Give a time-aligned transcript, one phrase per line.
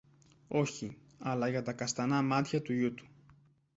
[0.47, 3.05] Όχι, αλλά για τα καστανά μάτια του γιου του.